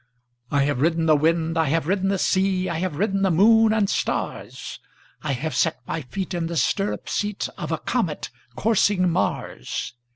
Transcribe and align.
I 0.49 0.63
have 0.63 0.81
ridden 0.81 1.05
the 1.05 1.15
wind,I 1.15 1.65
have 1.65 1.85
ridden 1.85 2.09
the 2.09 2.17
sea,I 2.17 2.79
have 2.79 2.95
ridden 2.97 3.21
the 3.21 3.29
moon 3.29 3.71
and 3.71 3.87
stars.I 3.87 5.33
have 5.33 5.53
set 5.55 5.77
my 5.85 6.01
feet 6.01 6.33
in 6.33 6.47
the 6.47 6.57
stirrup 6.57 7.05
seatOf 7.05 7.69
a 7.69 7.77
comet 7.77 8.31
coursing 8.55 9.07
Mars. 9.07 9.93